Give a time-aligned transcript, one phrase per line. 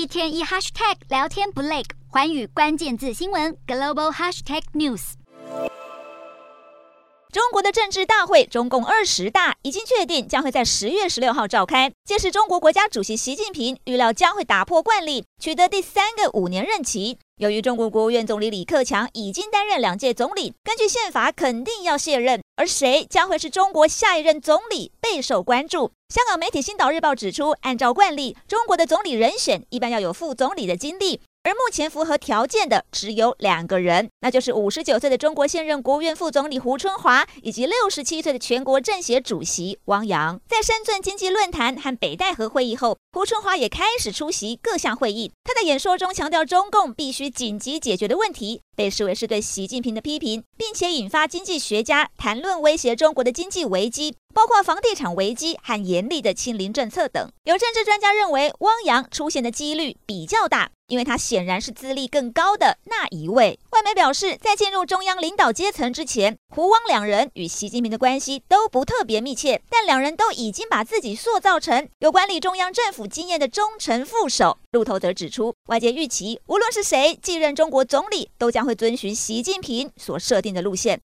[0.00, 5.12] 一天一 hashtag 聊天不累，寰宇关键字新闻 global hashtag news。
[7.30, 17.18] 中国的政治大会中共二十大已经确定将会在十月十六号召开，届时中国国家主席习近平预料将会打破惯例，取得第三个五年任期。
[17.36, 25.92] 由于中国国务院总理李克强已经担任两届总理，根据宪法肯定要卸任，而谁将会是中国下一任总理备受关注。
[26.10, 31.22] 香港媒体《星岛日报》指出，按照惯例，中国的总理人选一般要有副总理的经历。
[31.42, 40.38] 而目前符合条件的只有两个人，那就是五十九岁的中国现任国务院副总理胡春华，以及六十七岁的全国政协主席汪洋。
[40.46, 45.32] 在深圳经济论坛和北戴河会议后，胡春华也开始出席各项会议。
[45.42, 57.30] 他在演说中强调，中共必须紧急解决的问题，被视为是对习近平的批评，并且引发经济学家谈论威胁中国的经济危机，包括房地产危机和严厉的清零政策等。
[57.44, 60.70] 有政治专家认为，汪洋出现的几率比较大。
[60.90, 63.58] 因为他显然是资历更高的那一位。
[63.70, 74.58] 外媒表示，在进入中央领导阶层之前，胡汪两人与习近平的关系都不特别密切，但两人都已经把自己塑造成有管理中央政府经验的忠诚副手。
[74.72, 80.98] 路透则指出，外界预期无论是谁继任中国总理，都将会遵循习近平所设定的路线。